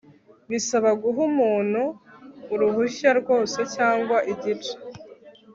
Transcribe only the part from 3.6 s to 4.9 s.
cyangwa igice